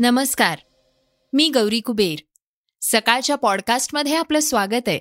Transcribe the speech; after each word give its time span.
नमस्कार. 0.00 0.58
मी 1.32 1.48
गौरी 1.48 1.80
कुबेर. 1.80 2.18
सकाळच्या 2.82 3.36
पॉडकास्टमध्ये 3.36 4.14
आपलं 4.14 4.40
स्वागत 4.40 4.88
आहे. 4.88 5.00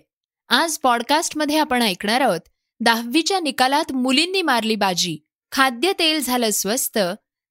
आज 0.49 0.77
पॉडकास्टमध्ये 0.77 1.57
आपण 1.57 1.81
ऐकणार 1.81 2.21
आहोत 2.21 2.39
दहावीच्या 2.79 3.39
निकालात 3.39 3.91
मुलींनी 3.91 4.41
मारली 4.41 4.75
बाजी. 4.75 5.17
खाद्य 5.52 5.91
तेल 5.99 6.20
झालं 6.20 6.49
स्वस्त 6.49 6.99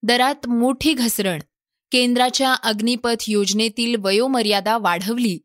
दरात 0.03 0.49
मोठी 0.49 0.93
घसरण. 0.93 1.39
केंद्राच्या 1.93 2.55
अग्निपथ 2.55 3.25
योजनेतील 3.29 3.97
वयोमर्यादा 3.99 4.79
वाढवली. 4.79 5.39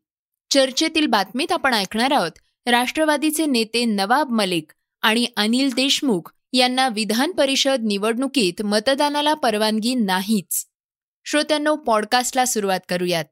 चर्चेतील 0.50 1.06
बातमीत 1.06 1.52
आपण 1.52 1.74
ऐकणार 1.74 2.12
आहोत 2.12 2.32
राष्ट्रवादीचे 2.66 3.46
नेते 3.46 3.84
नवाब 3.84 4.30
मलिक 4.30 4.72
आणि 5.02 5.26
अनिल 5.36 5.74
देशमुख 5.74 6.32
यांना 6.52 6.88
विधान 6.88 7.32
परिषद 7.32 7.80
निवडणुकीत 7.82 8.62
मतदानाला 8.62 9.34
परवानगी 9.34 9.94
नाहीच. 9.94 10.73
श्रोत्यांनो 11.26 11.74
पॉडकास्टला 11.74 12.44
सुरुवात 12.44 12.80
करूयात. 12.88 13.24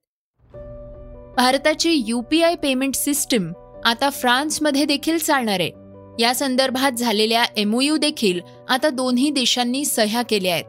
भारताची 1.36 2.02
यूपीआय 2.06 2.54
पेमेंट 2.54 2.94
सिस्टीम 2.94 3.52
आता 3.84 4.10
फ्रान्समध्ये 4.10 4.84
देखील 4.84 5.18
चालणार 5.18 5.60
आहे. 5.60 5.70
या 6.22 6.34
संदर्भात 6.34 6.92
झालेल्या 6.92 7.44
एमओयू 7.56 7.96
देखील 7.96 8.40
आता 8.68 8.88
दोन्ही 8.88 9.30
देशांनी 9.30 9.84
सह्या 9.84 10.22
केल्या 10.22 10.54
आहेत. 10.54 10.64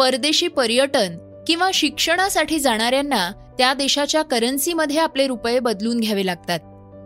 परदेशी 0.00 0.48
पर्यटन 0.48 1.42
किंवा 1.46 1.70
शिक्षणासाठी 1.74 2.58
जाणाऱ्यांना 2.58 3.30
त्या 3.58 3.74
देशाच्या 3.74 4.22
करन्सीमध्ये 4.22 4.98
आपले 4.98 5.26
रुपये 5.26 5.60
बदलून 5.60 6.00
घ्यावे 6.00 6.26
लागतात. 6.26 6.60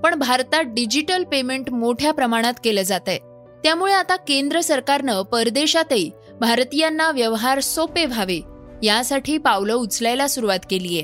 पण 0.04 0.14
भारतात 0.14 0.64
डिजिटल 0.66 1.24
पेमेंट 1.24 1.70
मोठ्या 1.70 2.12
प्रमाणात 2.12 2.54
केलं 2.64 2.82
जात 2.82 3.08
आहे. 3.08 3.18
त्यामुळे 3.62 3.92
आता 3.92 4.16
केंद्र 4.16 4.60
सरकारनं 4.60 5.22
परदेशातही 5.22 6.10
भारतीयांना 6.40 7.10
व्यवहार 7.10 7.60
सोपे 7.60 8.04
व्हावे 8.04 8.40
यासाठी 8.84 9.38
पावलं 9.38 9.74
उचलायला 9.74 10.26
सुरुवात 10.26 10.58
केलीय. 10.70 11.02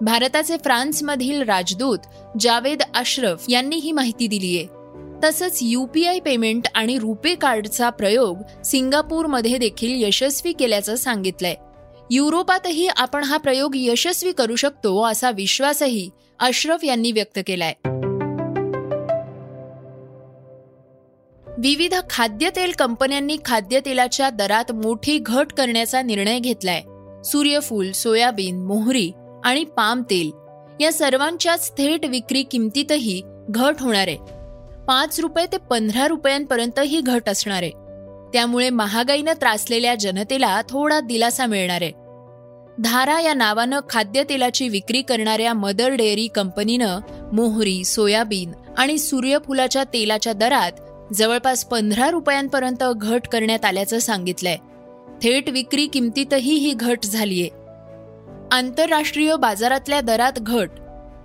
भारताचे 0.00 0.56
फ्रान्समधील 0.56 1.42
राजदूत 1.42 1.98
जावेद 2.40 2.82
अश्रफ 2.94 3.44
यांनी 3.48 3.76
ही 3.76 3.92
माहिती 3.92 4.26
दिलीय. 4.26 4.66
तसंच 5.24 5.58
यूपीआय 5.62 6.18
पेमेंट 6.20 6.68
आणि 6.74 6.98
रुपे 6.98 7.34
कार्डचा 7.34 7.90
प्रयोग 7.90 8.62
सिंगापूरमध्ये 8.64 9.58
देखील 9.58 10.04
यशस्वी 10.04 10.52
केल्याचं 10.52 10.94
सांगितलंय. 10.94 11.54
युरोपातही 12.10 12.88
आपण 12.96 13.24
हा 13.24 13.36
प्रयोग 13.36 13.72
यशस्वी 13.74 14.32
करू 14.32 14.56
शकतो 14.56 15.02
असा 15.02 15.30
विश्वासही 15.30 16.10
अश्रफ 16.40 16.84
यांनी 16.84 17.12
व्यक्त 17.12 17.38
केलाय. 17.46 17.74
विविध 21.58 21.94
खाद्यतेल 22.10 22.72
कंपन्यांनी 22.78 23.36
खाद्यतेलाच्या 23.44 24.30
दरात 24.30 24.72
मोठी 24.72 25.18
घट 25.18 25.52
करण्याचा 25.52 26.02
निर्णय 26.02 26.38
घेतलाय. 26.38 26.82
सूर्यफूल 27.24 27.92
सोयाबीन 27.92 28.64
मोहरी 28.64 29.12
आणि 29.44 29.64
पाम 29.64 30.02
तेल 30.10 30.30
या 30.80 30.92
सर्वांच्याच 30.92 31.70
थेट 31.70 32.06
विक्री 32.06 32.42
किमतीतही 32.42 33.22
घट 33.48 33.74
होणार 33.80 34.08
आहे. 34.08 34.16
पाच 34.84 35.20
रुपये 35.20 35.46
ते 35.52 35.56
पंधरा 35.56 36.08
रुपयांपर्यंत 36.08 36.80
ही 36.80 37.00
घट 37.00 37.28
असणार 37.28 37.62
आहे. 37.62 37.70
त्यामुळे 38.32 38.70
महागाईनं 38.70 39.32
त्रासलेल्या 39.32 39.94
जनतेला 39.94 40.60
थोडा 40.68 41.00
दिलासा 41.00 41.46
मिळणार 41.46 41.82
आहे. 41.82 41.92
धारा 42.80 43.20
या 43.20 43.34
नावानं 43.34 43.80
खाद्यतेलाची 43.90 44.68
विक्री 44.68 45.02
करणाऱ्या 45.02 45.54
मदर 45.54 45.90
डेअरी 45.90 46.26
कंपनीनं 46.26 46.98
मोहरी 47.32 47.84
सोयाबीन 47.84 48.52
आणि 48.78 48.98
सूर्यफुलाच्या 48.98 49.84
तेलाच्या 49.84 50.32
दरात 50.32 50.72
जवळपास 51.14 51.64
पंधरा 51.64 52.10
रुपयांपर्यंत 52.10 52.84
घट 52.96 53.28
करण्यात 53.32 53.64
आल्याचं 53.64 53.98
सांगितलंय. 53.98 54.56
थेट 55.22 55.50
विक्री 55.50 55.86
किमतीतही 55.86 56.54
ही 56.54 56.72
घट 56.72 56.98
झालीय. 57.04 57.48
आंतरराष्ट्रीय 58.52 59.36
बाजारातल्या 59.36 60.00
दरात 60.00 60.32
घट 60.38 60.70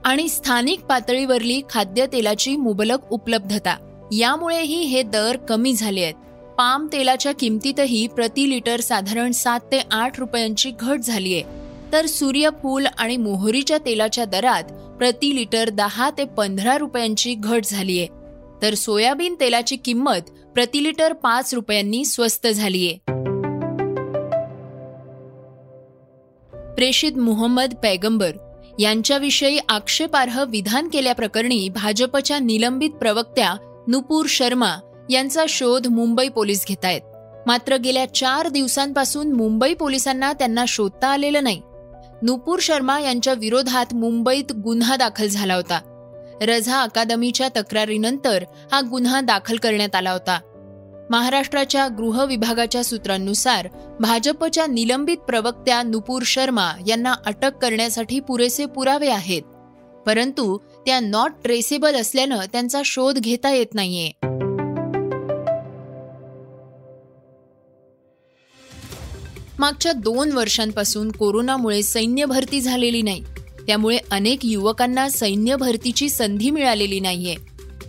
आणि 0.06 0.30
स्थानिक 0.30 0.80
पातळीवरली 0.80 1.62
खाद्यतेलाची 1.69 2.56
मुबलक 2.56 3.12
उपलब्धता 3.12 4.06
यामुळेही 4.12 4.81
हे 4.81 5.03
दर 5.03 5.38
कमी 5.38 5.74
झाले 5.74 6.02
आहेत. 6.02 6.13
पाम 6.58 6.88
तेलाच्या 6.94 7.31
किमतीतही 7.31 8.08
प्रति 8.08 8.50
लिटर 8.50 8.80
साधारण 8.80 9.31
सात 9.31 9.59
ते 9.59 9.81
आठ 9.91 10.19
रुपयांची 10.19 10.72
घट 10.79 11.00
झालीय. 11.00 11.41
तर 11.91 12.06
सूर्यफूल 12.06 12.85
आणि 12.97 13.18
मोहरीच्या 13.18 13.78
तेलाच्या 13.78 14.25
दरात 14.25 14.64
प्रति 14.97 15.35
लिटर 15.35 15.69
दहा 15.69 16.09
ते 16.09 16.25
पंधरा 16.25 16.78
रुपयांची 16.78 17.34
घट 17.34 17.62
झालीय. 17.66 18.06
तर 18.62 18.74
सोयाबीन 18.74 19.35
तेलाची 19.40 19.75
किंमत 19.75 20.29
प्रति 20.53 20.84
लिटर 20.84 21.14
पाच 21.14 21.53
रुपयांनी 21.53 22.06
स्वस्त 22.06 22.47
झालीय. 22.47 23.16
प्रेषित 26.78 27.12
मुहम्मद 27.18 27.74
पैगंबर 27.84 28.32
यांच्याविषयी 28.80 29.60
आक्षेपार्ह 29.70 30.44
विधान 30.44 30.88
केल्याप्रकरणी 30.88 31.70
भाजपच्या 31.70 32.40
निलंबित 32.40 32.90
प्रवक्त्या 32.90 33.54
नुपूर 33.88 34.26
शर्मा 34.30 34.76
यांचा 35.10 35.44
शोध 35.50 35.88
मुंबई 35.88 36.30
पोलीस 36.30 36.66
घेत 36.68 36.86
आहेत. 36.86 37.02
मात्र 37.48 37.78
गेल्या 37.78 38.14
चार 38.14 38.48
दिवसांपासून 38.48 39.32
मुंबई 39.32 39.74
पोलिसांना 39.74 40.34
त्यांना 40.34 40.66
शोधता 40.68 41.08
आलेलं 41.08 41.44
नाही. 41.44 41.62
नुपूर 42.22 42.60
शर्मा 42.62 43.00
यांच्या 43.00 43.34
विरोधात 43.34 43.94
मुंबईत 43.94 44.52
गुन्हा 44.52 44.96
दाखल 44.96 45.28
झाला 45.28 45.56
होता. 45.56 45.80
रझा 46.42 46.82
अकादमीच्या 46.82 47.50
तक्रारीनंतर 47.50 48.44
हा 48.72 48.82
गुन्हा 48.82 49.22
दाखल 49.22 49.56
करण्यात 49.56 49.96
आला 49.96 50.12
होता. 50.12 50.40
महाराष्ट्राच्या 51.09 51.88
गृह 51.88 52.23
विभागाच्या 52.23 52.84
सूत्रांनुसार 52.84 53.68
भाजपच्या 54.00 54.68
निलंबित 54.68 55.18
प्रवक्त्या 55.18 55.84
नुपूर 55.84 56.22
शर्मा 56.25 56.72
यांना 56.88 57.13
अटक 57.25 57.51
करण्यासाठी 57.62 58.19
पुरेसे 58.19 58.66
पुरावे 58.66 59.09
आहेत. 59.09 59.41
परंतु 60.06 60.57
त्या 60.57 61.00
नॉट 61.00 61.31
ट्रेसेबल 61.44 61.96
असल्यानं 61.96 62.38
त्यांचा 62.51 62.81
शोध 62.85 63.19
घेता 63.19 63.51
येत 63.51 63.73
नाहीये. 63.73 64.12
मागच्या 69.59 69.91
दोन 69.91 70.31
वर्षांपासून 70.31 71.12
कोरोनामुळे 71.12 71.84
सैन्य 71.84 72.25
भरती 72.25 72.62
झालेली 72.62 73.01
नाही. 73.01 73.23
त्यामुळे 73.67 73.97
अनेक 74.12 74.40
युवकांना 74.44 75.09
सैन्य 75.09 75.56
भरतीची 75.56 76.09
संधी 76.09 76.50
मिळालेली 76.50 77.00
नाहीये. 77.00 77.35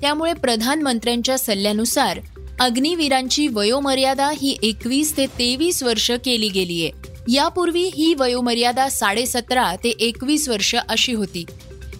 त्यामुळे 0.00 0.32
प्रधानमंत्र्यांच्या 0.32 1.38
सल्ल्यानुसार 1.38 2.20
अग्निवीरांची 2.60 3.46
वयोमर्यादा 3.48 4.28
ही 4.30 4.56
एकवीस 4.62 5.16
ते 5.16 5.26
तेवीस 5.38 5.82
वर्ष 5.82 6.10
केली 6.24 6.48
गेलीय. 6.48 6.90
यापूर्वी 7.28 7.82
ही 7.94 8.14
वयोमर्यादा 8.14 8.88
साडेसतरा 8.88 9.74
ते 9.76 9.88
एकवीस 10.00 10.48
वर्ष 10.48 10.74
अशी 10.88 11.12
होती. 11.12 11.44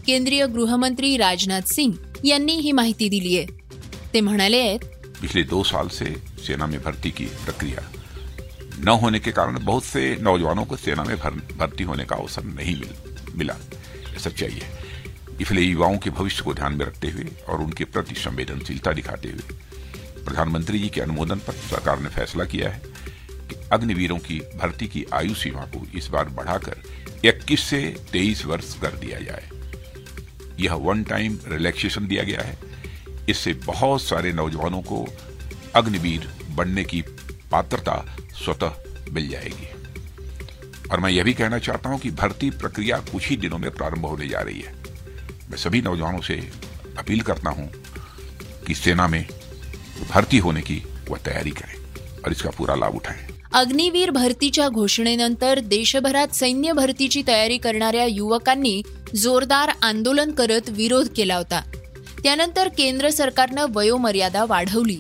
केंद्रीय 0.07 0.47
गृहमंत्री 0.47 1.17
राजनाथ 1.17 1.73
सिंग 1.73 1.93
यांनी 2.25 2.53
ही 2.53 2.73
माहिती 2.73 3.09
दिली 3.09 3.37
आहे 3.39 3.47
ते 4.15 4.21
म्हणाले 4.21 4.61
आहेत 4.61 4.85
पिछले 5.21 5.43
दो 5.43 5.63
साल 5.63 5.89
से 5.89 6.15
सेना 6.47 6.67
में 6.67 6.81
भर्ती 6.83 7.11
की 7.11 7.27
प्रक्रिया 7.45 7.87
न 8.79 8.99
होने 9.03 9.19
के 9.19 9.31
कारण 9.31 9.65
बहुत 9.65 9.85
से 9.85 10.17
नौजवानों 10.21 10.65
को 10.65 10.77
सेना 10.77 11.05
में 11.05 11.17
भर्ती 11.59 11.85
होने 11.85 12.05
का 12.05 12.17
अवसर 12.17 12.45
नहीं 12.45 12.77
मिल, 12.77 12.91
मिला। 13.37 13.57
सच्चाई 14.19 14.59
है। 14.63 14.71
इसलिए 15.41 15.65
युवाओं 15.65 15.99
के 15.99 16.11
भविष्य 16.11 16.45
को 16.45 16.55
ध्यान 16.55 16.75
में 16.75 16.85
रखते 16.87 17.09
हुए 17.09 17.27
और 17.49 17.61
उनके 17.61 17.85
प्रति 17.85 18.15
संवेदनशीलता 18.15 18.93
दिखाते 18.93 19.29
हुए 19.29 19.57
प्रधानमंत्री 20.29 20.79
जी 20.79 20.89
के 20.89 21.01
अनुमोदन 21.01 21.39
पर 21.39 21.53
सरकार 21.53 22.01
ने 22.01 22.09
फैसला 22.09 22.45
किया 22.45 22.71
है 22.71 22.83
कि 23.49 23.69
अग्निवीरों 23.73 24.19
की 24.19 24.41
भर्ती 24.57 24.87
की 24.87 25.05
आयु 25.13 25.35
सीमा 25.35 25.61
को 25.61 25.87
इस 25.95 26.09
बार 26.09 26.29
बढ़ाकर 26.29 26.83
21 27.25 27.61
से 27.61 27.97
23 28.13 28.45
वर्ष 28.47 28.81
कर 28.81 28.91
दिया 28.91 29.21
जाए। 29.21 29.51
यह 30.61 30.75
वन 30.75 31.05
टाइम 31.05 31.39
रिलैक्सेशन 31.49 32.07
दिया 32.07 32.23
गया 32.23 32.41
है। 32.41 32.59
इससे 33.29 33.53
बहुत 33.53 34.03
सारे 34.03 34.33
नौजवानों 34.33 34.83
को 34.83 35.09
अग्निवीर 35.75 36.31
बनने 36.51 36.85
की 36.85 37.03
पात्रता 37.51 38.17
स्वतः 38.45 38.77
मिल 39.11 39.29
जाएगी। 39.29 39.69
और 40.91 41.01
मैं 41.01 41.11
यह 41.11 41.25
भी 41.25 41.35
कहना 41.35 41.59
चाहता 41.59 41.91
हूँ 41.91 41.99
कि 41.99 42.11
भर्ती 42.11 42.51
प्रक्रिया 42.51 42.99
कुछ 42.99 43.29
ही 43.29 43.37
दिनों 43.37 43.59
में 43.59 43.71
प्रारंभ 43.71 44.07
होने 44.07 44.29
जा 44.29 44.41
रही 44.41 44.61
है। 44.61 44.73
मैं 45.51 45.57
सभी 45.57 45.83
नौजवानों 45.83 46.21
से 46.21 46.51
अपील 46.99 47.21
करता 47.21 47.51
हूँ 47.51 47.71
कि 48.67 48.75
सेना 48.75 49.09
में 49.09 49.38
भर्ती 50.11 50.39
होने 50.39 50.61
की 50.61 50.81
वह 51.09 51.19
तैयारी 51.27 51.51
करें. 51.51 51.79
और 52.27 52.31
इसका 52.31 52.51
पूरा 52.51 52.77
लाभ 52.77 52.95
उठाएं 52.95 53.33
अग्निवीर 53.53 54.11
भरतीच्या 54.11 54.69
घोषणेनंतर 54.69 55.59
देशभरात 55.59 56.29
सैन्य 56.35 56.73
भरतीची 56.73 57.23
तयारी 57.27 57.59
करणाऱ्या 57.59 58.05
युवकांनी 58.05 58.83
जोरदार 59.17 59.71
आंदोलन 59.83 60.31
करत 60.31 60.61
विरोध 60.69 61.09
केला 61.17 61.37
होता. 61.37 61.63
त्यानंतर 62.23 62.69
केंद्र 62.69 63.11
सरकारनं 63.11 63.67
वयोमर्यादा 63.75 64.45
वाढवली. 64.45 64.97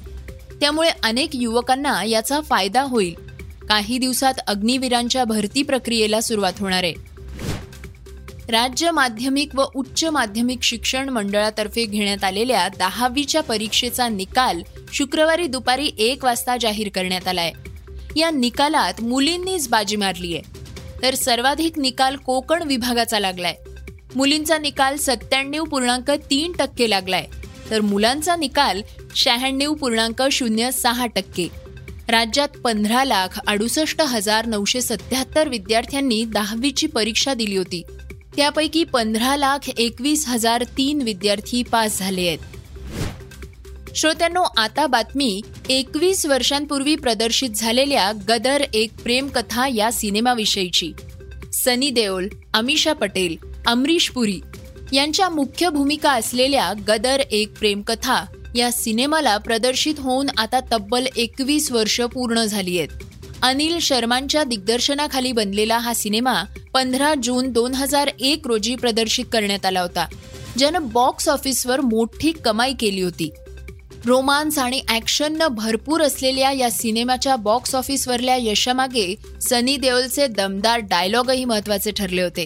त्यामुळे 0.60 0.90
अनेक 1.02 1.31
युवकांना 1.34 2.05
याचा 2.05 2.40
फायदा 2.40 2.82
होईल. 2.82 3.14
काही 3.69 3.99
दिवसात 3.99 4.34
अग्निवीरांच्या 4.46 5.25
भरती 5.25 5.62
प्रक्रियेला 5.62 6.20
सुरुवात 6.20 6.52
होणार 6.58 6.82
आहे. 6.82 7.07
राज्य 8.48 8.90
माध्यमिक 8.90 9.54
व 9.54 9.64
उच्च 9.74 10.04
माध्यमिक 10.04 10.62
शिक्षण 10.62 11.08
मंडळातर्फे 11.08 11.84
घेण्यात 11.84 12.24
आलेल्या 12.24 12.68
दहावीच्या 12.68 13.42
परीक्षेचा 13.42 14.08
निकाल 14.08 14.62
शुक्रवारी 14.92 15.46
दुपारी 15.46 15.90
एक 15.98 16.24
वाजता 16.24 16.56
जाहीर 16.56 16.88
करण्यात 16.94 17.28
आलाय. 17.28 17.52
या 18.16 18.30
निकालात 18.30 19.02
मुलींनीच 19.02 19.68
बाजी 19.68 19.96
मारली 19.96 20.36
आहे. 20.36 20.42
तर 21.02 21.14
सर्वाधिक 21.14 21.78
निकाल 21.78 22.16
कोकण 22.16 22.62
विभागाचा 22.62 23.18
लागलाय. 23.18 23.54
मुलींचा 24.16 24.58
निकाल 24.58 24.96
सत्त्याण्णव 24.96 25.64
पूर्णांक 25.64 26.10
तीन 26.10 26.52
टक्के 26.52 26.90
लागलाय. 26.90 27.26
तर 27.70 27.80
मुलांचा 27.80 28.36
निकाल 28.36 28.82
शहाण्णव 29.16 29.74
पूर्णांक 29.74 30.22
शून्य 30.32 30.70
सहा 30.70 31.06
टक्के. 31.06 31.48
राज्यात 32.08 32.48
पंधरा 32.48 33.04
लाख 33.04 33.40
अडुसष्ट 33.46 34.02
हजार 34.02 34.46
नऊशे 34.46 34.80
सत्याहत्तर 34.80 35.48
विद्यार्थ्यांनी 35.48 36.24
दहावीची 36.24 36.86
परीक्षा 36.86 37.34
दिली 37.34 37.56
होती. 37.56 37.82
त्यापैकी 38.38 38.85
पंधरा 38.85 39.37
लाख 39.37 39.58
एकवीस 39.79 40.25
हजार 40.29 40.62
तीन 40.76 41.02
विद्यार्थी 41.02 41.62
पास 41.62 41.99
झाले 41.99 42.26
आहेत. 42.29 42.38
श्रोत्यांनो 43.96 44.43
आता 44.56 44.87
बातमी 44.87 45.40
एकवीस 45.69 46.26
वर्षांपूर्वी 46.26 46.96
प्रदर्शित 46.96 47.50
झालेल्या 47.50 48.12
गदर 48.29 48.64
एक 48.75 48.93
प्रेमकथा 49.02 49.67
या 49.67 49.93
सिनेमाविषयीची. 49.93 50.93
सनी 51.52 51.90
देओल 51.90 52.29
अमिषा 52.55 52.93
पटेल 52.93 53.37
अमरीश 53.67 54.11
पुरी 54.11 54.41
यांच्या 54.93 55.29
मुख्य 55.29 55.70
भूमिका 55.70 56.12
असलेल्या 56.12 56.73
गदर 56.88 57.23
एक 57.31 57.58
प्रेमकथा 57.58 58.25
या 58.56 58.73
सिनेमाला 58.73 59.37
प्रदर्शित 59.38 59.94
होऊन 59.99 60.29
आता 60.38 60.61
तब्बल 60.73 61.06
एकवीस 61.17 61.73
वर्ष 61.73 62.00
पूर्ण 62.00 62.44
झाली 62.44 62.79
आहेत. 62.79 63.18
अनिल 63.43 63.79
शर्मांच्या 63.79 64.43
दिग्दर्शनाखाली 64.44 65.32
बनलेला 65.32 65.79
हा 65.79 65.94
सिनेमा 65.94 66.43
पंधरा 66.75 67.14
जून 67.23 67.50
दोन 67.52 67.75
हजार 67.75 68.11
एक 68.20 68.46
रोजी 68.46 68.75
प्रदर्शित 68.76 69.25
करण्यात 69.32 69.67
आला 69.67 69.81
होता 69.81 70.06
ज्यानं 70.58 70.88
बॉक्स 70.88 71.29
ऑफिसवर 71.29 71.81
मोठी 71.81 72.32
कमाई 72.32 72.73
केली 72.81 73.00
होती. 73.00 73.31
रोमांस 74.06 74.58
आणि 74.58 74.81
ॲक्शननं 74.88 75.46
भरपूर 75.46 76.00
असलेल्या 76.00 76.52
या 76.52 76.70
सिनेमाच्या 76.70 77.37
बॉक्स 77.37 77.75
ऑफिसवरल्या 77.75 78.37
यशामागे 78.37 79.14
सनी 79.41 79.76
देओलचे 79.76 80.26
दमदार 80.26 80.79
डायलॉगही 80.81 81.44
महत्त्वाचे 81.44 81.91
ठरले 81.91 82.23
होते. 82.23 82.44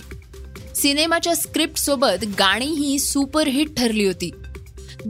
सिनेमाच्या 0.77 1.35
स्क्रिप्टसोबत 1.35 2.25
गाणीही 2.39 2.99
सुपरहिट 2.99 3.77
ठरली 3.77 4.05
होती. 4.05 4.31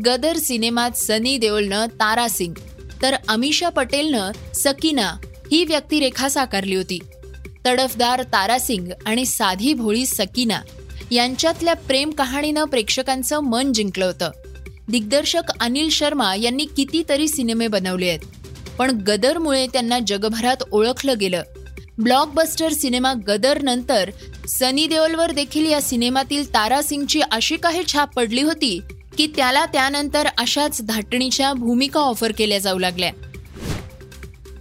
गदर 0.06 0.37
सिनेमात 0.37 0.90
सनी 0.96 1.37
देओलनं 1.38 1.87
तारा 1.87 2.28
सिंग 2.28 2.55
तर 3.02 3.17
अमिषा 3.28 3.69
पटेलनं 3.69 4.31
सकीना 4.55 5.12
ही 5.52 5.64
व्यक्तिरेखा 5.64 6.28
साकारली 6.28 6.75
होती. 6.75 6.99
तडफदार 7.66 8.22
तारासिंग 8.22 8.87
आणि 9.06 9.25
साधी 9.25 9.72
भोळी 9.75 10.06
सकीना 10.06 10.60
यांच्यातल्या 11.10 11.75
प्रेम 11.75 12.10
कहाणीनं 12.10 12.64
प्रेक्षकांचं 12.64 13.40
मन 13.40 13.72
जिंकलं 13.72 14.04
होतं. 14.04 14.31
दिग्दर्शक 14.88 15.50
अनिल 15.60 15.88
शर्मा 15.88 16.34
यांनी 16.34 16.64
कितीतरी 16.76 17.28
सिनेमे 17.28 17.66
बनवले 17.66 18.08
आहेत 18.08 18.20
पण 18.78 18.90
गदरमुळे 18.90 19.66
त्यांना 19.66 19.99
जगभरात 20.06 20.62
ओळखलं 20.72 21.14
गेलं. 21.20 21.43
ब्लॉकबस्टर 21.99 22.72
सिनेमा 22.72 23.12
गदर 23.28 23.62
नंतर 23.62 24.10
सनी 24.49 24.87
देओलवर 24.87 25.31
देखील 25.31 25.66
या 25.66 25.81
सिनेमातील 25.81 26.49
तारा 26.49 26.82
सिंगची 26.82 27.20
अशी 27.31 27.56
काही 27.56 27.82
छाप 27.93 28.14
पडली 28.14 28.43
होती 28.43 28.78
की 29.19 29.26
त्याला 29.26 29.64
त्यानंतर 29.66 30.28
अशाच 30.38 30.82
धाटणीच्या 30.82 31.52
भूमिका 31.52 32.00
ऑफर 32.00 32.32
केल्या 32.38 32.58
जाऊ 32.58 32.78
लागल्या. 32.78 33.10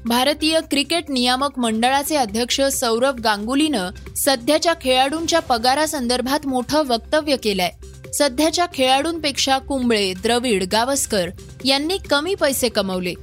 भारतीय 0.05 0.59
क्रिकेट 0.71 1.09
नियामक 1.09 1.59
मंडळाचे 1.59 2.15
अध्यक्ष 2.15 2.61
सौरव 2.61 3.13
गांगुलीनं 3.23 3.89
सध्याच्या 4.17 4.73
खेळाडूंच्या 4.81 5.39
पगारासंदर्भात 5.39 6.47
मोठं 6.47 6.83
वक्तव्य 6.87 7.35
केलंय. 7.37 7.69
सध्याच्या 8.13 8.65
खेळाडूंपेक्षा 8.73 9.57
कुंबळे 9.57 10.13
द्रविड 10.13 10.63
गावस्कर 10.71 11.29
यांनी 11.65 11.97
कमी 12.09 12.35
पैसे 12.35 12.69
कमवले. 12.69 13.13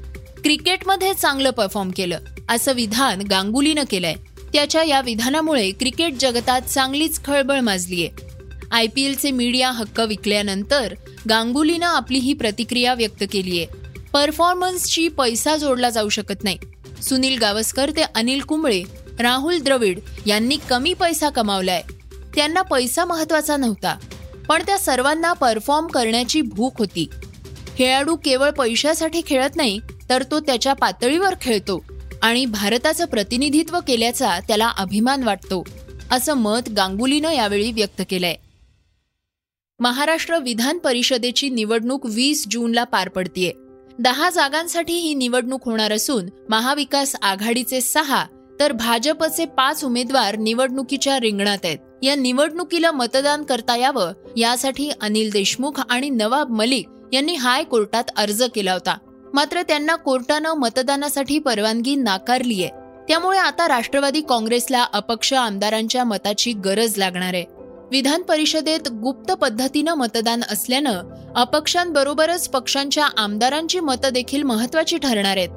क्रिकेटमध्ये 0.45 1.15
चांगलं 1.15 1.51
परफॉर्म 1.51 1.91
केलं 1.91 2.19
असं 2.49 2.73
विधान 2.73 3.21
गांगुलीनं 3.21 3.83
केलंय. 3.91 4.15
त्याच्या 4.53 4.83
या 4.83 5.01
विधानामुळे 5.01 5.71
क्रिकेट 5.71 6.15
जगतात 6.21 6.63
चांगलीच 6.63 7.25
खळबळ 7.25 7.61
माजलीय. 7.61 8.09
आय 8.73 8.87
पी 8.87 9.03
एलचे 9.03 9.31
मीडिया 9.31 9.71
हक्क 9.71 10.01
विकल्यानंतर 10.01 10.95
गांगुलीनं 11.29 11.87
आपली 11.87 12.19
ही 12.19 12.33
प्रतिक्रिया 12.33 12.95
व्यक्त 12.95 13.25
केलीय. 13.33 13.67
परफॉर्मन्सची 14.13 15.09
पैसा 15.09 15.57
जोडला 15.57 15.91
जाऊ 15.91 16.09
शकत 16.09 16.45
नाही. 16.45 16.59
सुनील 17.03 17.39
गावस्कर 17.39 17.91
ते 17.91 18.03
अनिल 18.03 18.41
कुंबळे 18.41 18.83
राहुल 19.21 19.59
द्रविड 19.59 19.99
यांनी 20.27 20.57
कमी 20.71 20.95
पैसा 20.95 21.31
कमावलाय. 21.31 21.83
त्यांना 22.37 22.63
पैसा 22.63 23.05
महत्त्वाचा 23.05 23.57
नव्हता 23.57 23.99
पण 24.49 24.63
त्या 24.67 24.79
सर्वांना 24.79 25.33
परफॉर्म 25.33 25.87
करण्याची 25.87 26.41
भूक 26.41 26.79
होती. 26.79 27.09
खेळाडू 27.79 28.17
केवळ 28.17 28.51
पैशासाठी 28.51 29.23
खेळत 29.27 29.57
नाही 29.57 29.79
तर 30.11 30.23
तो 30.23 30.41
त्याच्या 30.41 30.73
पातळीवर 30.73 31.35
खेळतो 31.41 31.85
आणि 32.23 32.47
भारताचं 32.47 33.05
प्रतिनिधित्व 33.05 33.79
केल्याचा 33.87 34.39
त्याला 34.41 34.69
अभिमान 34.69 35.23
वाटतो 35.23 35.65
असं 36.11 36.35
मत 36.35 36.69
गांगुलीनं 36.77 37.31
यावेळी 37.31 37.73
व्यक्त 37.73 38.03
केलंय. 38.11 38.35
महाराष्ट्र 39.81 40.39
विधान 40.39 40.79
परिषदेची 40.79 41.51
निवडणूक 41.51 42.07
वीस 42.07 42.47
जूनला 42.51 42.85
पार 42.85 43.09
पडतीये. 43.09 43.53
दहा 43.99 44.29
जागांसाठी 44.31 44.93
ही 44.93 45.15
निवडणूक 45.15 45.65
होणार 45.65 45.93
असून 45.93 46.27
महाविकास 46.49 47.15
आघाडीचे 47.23 47.81
सहा 47.81 48.25
तर 48.61 48.73
भाजपचे 48.73 49.45
पाच 49.47 49.85
उमेदवार 49.85 50.37
निवडणुकीच्या 50.37 51.19
रिंगणात 51.21 51.65
आहेत. 51.65 51.79
या 52.03 52.15
निवडणुकीला 52.15 52.91
मतदान 52.91 53.43
करता 53.43 53.77
यावं 53.77 54.13
यासाठी 54.37 54.91
अनिल 55.01 55.31
देशमुख 55.31 55.81
आणि 55.91 56.11
नवाब 56.11 56.51
मलिक 56.51 56.89
यांनी 57.13 57.35
हाय 57.35 57.65
कोर्टात 57.65 58.05
अर्ज 58.17 58.43
केला 58.55 58.73
होता. 58.73 58.97
मात्र 59.35 59.63
त्यांना 59.63 59.97
कोर्टानं 59.97 60.53
मतदानासाठी 60.53 61.39
परवानगी 61.39 61.95
नाकारली 61.97 62.63
आहे 62.65 63.05
त्यामुळे 63.09 63.39
आता 63.39 63.69
राष्ट्रवादी 63.69 64.21
काँग्रेसला 64.21 64.83
अपक्ष 64.93 65.33
आमदारांच्या 65.33 66.05
मताची 66.05 66.53
गरज 66.53 66.99
लागणार 66.99 67.35
आहे. 67.35 67.45
विधान 67.93 68.23
परिषदेत 68.23 68.89
गुप्त 69.03 69.31
पद्धतीनं 69.33 69.95
मतदान 69.95 70.43
असल्यानं 70.51 71.33
अपक्षांबरोबरच 71.37 72.49
पक्षांच्या 72.49 73.05
आमदारांची 73.17 73.81
मतं 73.81 74.09
देखील 74.09 74.43
महत्वाची 74.43 74.99
ठरणार 74.99 75.37
आहेत. 75.37 75.49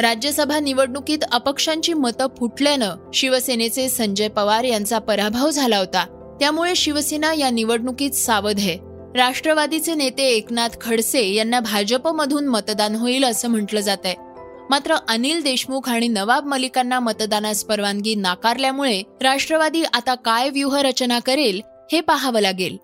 राज्यसभा 0.00 0.58
निवडणुकीत 0.58 1.24
अपक्षांची 1.32 1.92
मतं 1.92 2.26
फुटल्यानं 2.38 3.10
शिवसेनेचे 3.14 3.88
संजय 3.88 4.28
पवार 4.28 4.64
यांचा 4.64 4.98
पराभव 4.98 5.50
झाला 5.50 5.78
होता. 5.78 6.04
त्यामुळे 6.40 6.74
शिवसेना 6.74 7.32
या 7.34 7.50
निवडणुकीत 7.50 8.10
सावध 8.10 8.58
आहे. 8.58 8.76
राष्ट्रवादीचे 9.16 9.94
नेते 9.94 10.22
एकनाथ 10.22 10.80
खडसे 10.80 11.26
यांना 11.28 11.60
भाजपमधून 11.60 12.46
मतदान 12.46 12.94
होईल 12.94 13.24
असं 13.24 13.48
म्हटलं 13.48 13.80
जात 13.80 14.04
आहे 14.04 14.14
मात्र 14.70 14.94
अनिल 15.08 15.42
देशमुख 15.42 15.88
आणि 15.88 16.08
नवाब 16.08 16.46
मलिकांना 16.46 16.98
मतदानास 17.00 17.64
परवानगी 17.64 18.14
नाकारल्यामुळे 18.14 19.02
राष्ट्रवादी 19.22 19.82
आता 19.92 20.14
काय 20.14 20.50
व्यूहरचना 20.50 21.18
करेल 21.18 21.60
हे 21.92 22.00
पाहावं 22.00 22.40
लागेल. 22.40 22.76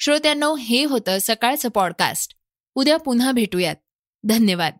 श्रोत्यांनो 0.00 0.56
हे 0.56 0.84
होतं 0.84 1.18
सकाळचं 1.20 1.68
पॉडकास्ट 1.68 2.34
उद्या 2.74 2.96
पुन्हा 2.96 3.32
भेटूयात. 3.32 3.76
धन्यवाद. 4.24 4.72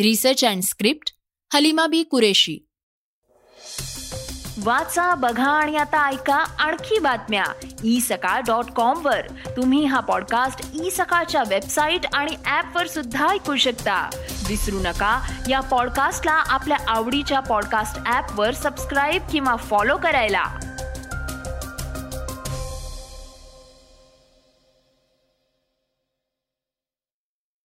Research 0.00 0.44
and 0.44 0.62
script 0.62 1.12
Halima 1.54 1.86
Bi 1.86 2.02
Qureshi. 2.02 2.66
वाचा 4.58 5.14
बघा 5.14 5.50
आणि 5.50 5.76
आता 5.76 6.08
ऐका 6.08 6.34
आणखी 6.34 6.98
बातम्या. 6.98 7.44
ई 7.84 8.00
सकाळ 8.00 8.40
डॉट 8.40 8.64
कॉम 8.64 9.06
वर. 9.06 9.20
तुम्ही 9.56 9.84
हा 9.84 10.00
पॉडकास्ट 10.00 10.82
ई 10.82 10.90
सकाळच्या 10.90 11.42
वेबसाईट 11.48 12.00
आणि 12.12 12.36
ऍप 12.46 12.76
वर 12.76 12.86
सुद्धा 12.86 13.28
ऐकू 13.28 13.56
शकता. 13.56 14.10
विसरू 14.48 14.78
नका 14.78 15.32
या 15.48 15.60
पॉडकास्टला 15.60 16.32
आपल्या 16.32 16.78
आवडीच्या 16.86 17.40
पॉडकास्ट 17.40 18.12
ऍप 18.12 18.40
वर 18.40 18.54
सबस्क्राईब 18.54 19.22
किंवा 19.32 19.56
फॉलो 19.56 19.96
करायला. 19.96 20.44